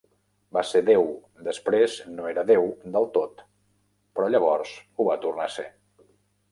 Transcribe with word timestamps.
Va 0.55 0.61
ser 0.69 0.79
Déu, 0.87 1.03
després 1.49 1.99
no 2.15 2.27
era 2.31 2.45
Déu 2.53 2.65
del 2.97 3.07
tot 3.19 3.47
però 4.17 4.33
llavors 4.37 4.77
ho 5.03 5.11
va 5.13 5.21
tornar 5.29 5.49
a 5.51 5.55
ser. 5.61 5.71